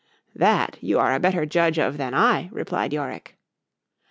[0.35, 3.33] —That, you are a better judge of than I, replied _Yorick.